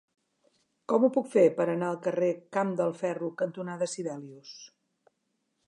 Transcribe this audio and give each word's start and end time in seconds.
Com 0.93 1.03
ho 1.03 1.09
puc 1.17 1.27
fer 1.33 1.43
per 1.59 1.67
anar 1.73 1.91
al 1.93 1.99
carrer 2.07 2.29
Camp 2.57 2.71
del 2.81 2.95
Ferro 3.03 3.29
cantonada 3.43 3.89
Sibelius? 3.95 4.59